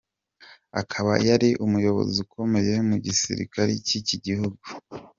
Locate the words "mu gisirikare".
2.87-3.71